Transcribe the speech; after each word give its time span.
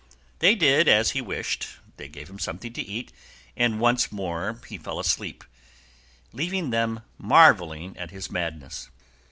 They 0.39 0.55
did 0.55 0.87
as 0.87 1.11
he 1.11 1.21
wished; 1.21 1.67
they 1.97 2.07
gave 2.07 2.27
him 2.27 2.39
something 2.39 2.73
to 2.73 2.81
eat, 2.81 3.11
and 3.55 3.79
once 3.79 4.11
more 4.11 4.59
he 4.67 4.79
fell 4.79 4.99
asleep, 4.99 5.43
leaving 6.33 6.71
them 6.71 7.01
marvelling 7.19 7.95
at 7.99 8.09
his 8.09 8.31
madness. 8.31 8.89